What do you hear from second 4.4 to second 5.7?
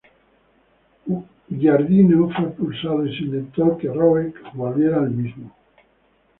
volviera al mismo.